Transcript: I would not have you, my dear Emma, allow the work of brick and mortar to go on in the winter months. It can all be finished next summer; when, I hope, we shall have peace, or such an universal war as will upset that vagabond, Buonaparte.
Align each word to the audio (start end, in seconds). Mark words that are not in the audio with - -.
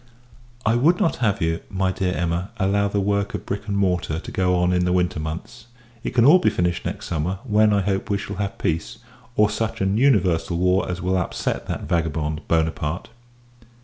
I 0.65 0.73
would 0.77 0.99
not 0.99 1.17
have 1.17 1.43
you, 1.43 1.59
my 1.69 1.91
dear 1.91 2.15
Emma, 2.15 2.49
allow 2.57 2.87
the 2.87 2.99
work 2.99 3.35
of 3.35 3.45
brick 3.45 3.67
and 3.67 3.77
mortar 3.77 4.19
to 4.19 4.31
go 4.31 4.55
on 4.55 4.73
in 4.73 4.83
the 4.83 4.91
winter 4.91 5.19
months. 5.19 5.67
It 6.03 6.15
can 6.15 6.25
all 6.25 6.39
be 6.39 6.49
finished 6.49 6.85
next 6.87 7.05
summer; 7.05 7.37
when, 7.43 7.71
I 7.71 7.81
hope, 7.81 8.09
we 8.09 8.17
shall 8.17 8.37
have 8.37 8.57
peace, 8.57 8.97
or 9.35 9.47
such 9.47 9.79
an 9.79 9.97
universal 9.97 10.57
war 10.57 10.89
as 10.89 11.03
will 11.03 11.17
upset 11.17 11.67
that 11.67 11.81
vagabond, 11.83 12.41
Buonaparte. 12.47 13.09